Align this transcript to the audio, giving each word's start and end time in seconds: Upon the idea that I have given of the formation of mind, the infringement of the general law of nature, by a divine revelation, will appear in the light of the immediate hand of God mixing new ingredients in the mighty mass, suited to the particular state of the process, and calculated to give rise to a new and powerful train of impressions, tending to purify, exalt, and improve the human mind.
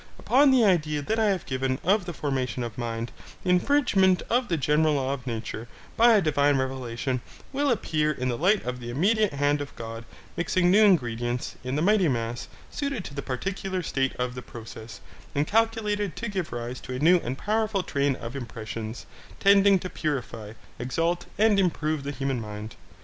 Upon 0.17 0.49
the 0.49 0.65
idea 0.65 1.03
that 1.03 1.19
I 1.19 1.25
have 1.29 1.45
given 1.45 1.77
of 1.83 2.05
the 2.05 2.11
formation 2.13 2.63
of 2.63 2.75
mind, 2.75 3.11
the 3.43 3.51
infringement 3.51 4.23
of 4.31 4.47
the 4.47 4.57
general 4.57 4.95
law 4.95 5.13
of 5.13 5.27
nature, 5.27 5.67
by 5.95 6.13
a 6.15 6.21
divine 6.23 6.57
revelation, 6.57 7.21
will 7.53 7.69
appear 7.69 8.11
in 8.11 8.27
the 8.27 8.35
light 8.35 8.65
of 8.65 8.79
the 8.79 8.89
immediate 8.89 9.33
hand 9.33 9.61
of 9.61 9.75
God 9.75 10.03
mixing 10.35 10.71
new 10.71 10.83
ingredients 10.83 11.55
in 11.63 11.75
the 11.75 11.83
mighty 11.83 12.07
mass, 12.07 12.47
suited 12.71 13.05
to 13.05 13.13
the 13.13 13.21
particular 13.21 13.83
state 13.83 14.15
of 14.15 14.33
the 14.33 14.41
process, 14.41 15.01
and 15.35 15.45
calculated 15.45 16.15
to 16.15 16.27
give 16.29 16.51
rise 16.51 16.79
to 16.79 16.95
a 16.95 16.99
new 16.99 17.17
and 17.17 17.37
powerful 17.37 17.83
train 17.83 18.15
of 18.15 18.35
impressions, 18.35 19.05
tending 19.39 19.77
to 19.77 19.87
purify, 19.87 20.53
exalt, 20.79 21.27
and 21.37 21.59
improve 21.59 22.01
the 22.01 22.09
human 22.11 22.41
mind. 22.41 22.73